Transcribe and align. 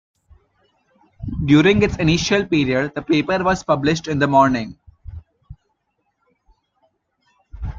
During 1.45 1.83
its 1.83 1.95
initial 1.97 2.43
period 2.47 2.93
the 2.95 3.03
paper 3.03 3.43
was 3.43 3.63
published 3.63 4.07
in 4.07 4.17
the 4.17 4.27
morning. 4.27 4.79